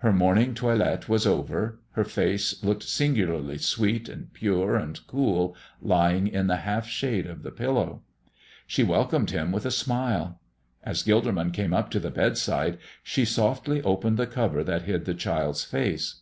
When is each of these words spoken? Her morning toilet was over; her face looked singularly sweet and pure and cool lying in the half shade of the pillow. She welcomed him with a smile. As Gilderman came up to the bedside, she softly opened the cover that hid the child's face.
Her 0.00 0.12
morning 0.12 0.52
toilet 0.52 1.08
was 1.08 1.26
over; 1.26 1.80
her 1.92 2.04
face 2.04 2.62
looked 2.62 2.82
singularly 2.82 3.56
sweet 3.56 4.06
and 4.06 4.30
pure 4.34 4.76
and 4.76 5.00
cool 5.06 5.56
lying 5.80 6.26
in 6.28 6.46
the 6.46 6.58
half 6.68 6.86
shade 6.86 7.24
of 7.26 7.42
the 7.42 7.50
pillow. 7.50 8.02
She 8.66 8.82
welcomed 8.84 9.30
him 9.30 9.50
with 9.50 9.64
a 9.64 9.70
smile. 9.70 10.38
As 10.84 11.02
Gilderman 11.02 11.54
came 11.54 11.72
up 11.72 11.90
to 11.92 12.00
the 12.00 12.10
bedside, 12.10 12.76
she 13.02 13.24
softly 13.24 13.80
opened 13.80 14.18
the 14.18 14.26
cover 14.26 14.62
that 14.62 14.82
hid 14.82 15.06
the 15.06 15.14
child's 15.14 15.64
face. 15.64 16.20